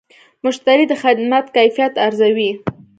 [0.45, 2.51] مشتری د خدمت کیفیت ارزوي.